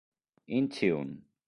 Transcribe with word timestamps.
In 0.47 0.65
Tune 0.69 1.21